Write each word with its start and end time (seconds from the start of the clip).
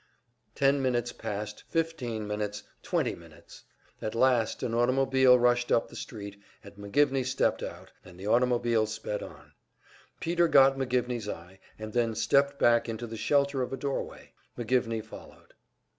Ten 0.55 0.81
minutes 0.81 1.11
passed, 1.13 1.61
fifteen 1.69 2.25
minutes, 2.25 2.63
twenty 2.81 3.13
minutes. 3.13 3.65
At 4.01 4.15
last 4.15 4.63
an 4.63 4.73
automobile 4.73 5.37
rushed 5.37 5.71
up 5.71 5.89
the 5.89 5.95
street, 5.95 6.41
and 6.63 6.73
McGivney 6.73 7.23
stepped 7.23 7.61
out, 7.61 7.91
and 8.03 8.19
the 8.19 8.25
automobile 8.25 8.87
sped 8.87 9.21
on. 9.21 9.51
Peter 10.19 10.47
got 10.47 10.75
McGivney's 10.75 11.29
eye, 11.29 11.59
and 11.77 11.93
then 11.93 12.15
stepped 12.15 12.57
back 12.57 12.89
into 12.89 13.05
the 13.05 13.15
shelter 13.15 13.61
of 13.61 13.71
a 13.71 13.77
doorway. 13.77 14.33
McGivney 14.57 15.05
followed. 15.05 15.53